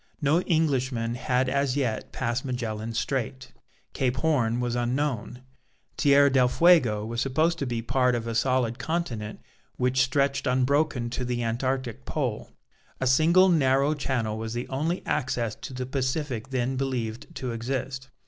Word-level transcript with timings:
No 0.19 0.41
Englishman 0.41 1.13
had 1.13 1.47
as 1.47 1.77
yet 1.77 2.11
passed 2.11 2.43
Magellan's 2.43 2.97
Strait. 2.97 3.51
Cape 3.93 4.15
Horn 4.17 4.59
was 4.59 4.73
unknown. 4.73 5.43
Tierra 5.95 6.31
del 6.31 6.47
Fuego 6.47 7.05
was 7.05 7.21
supposed 7.21 7.59
to 7.59 7.67
be 7.67 7.83
part 7.83 8.15
of 8.15 8.25
a 8.25 8.33
solid 8.33 8.79
continent 8.79 9.41
which 9.77 10.01
stretched 10.01 10.47
unbroken 10.47 11.11
to 11.11 11.23
the 11.23 11.43
Antarctic 11.43 12.03
pole. 12.03 12.49
A 12.99 13.05
single 13.05 13.47
narrow 13.49 13.93
channel 13.93 14.39
was 14.39 14.55
the 14.55 14.67
only 14.69 15.05
access 15.05 15.53
to 15.53 15.71
the 15.71 15.85
Pacific 15.85 16.49
then 16.49 16.77
believed 16.77 17.27
to 17.35 17.51
exist. 17.51 18.09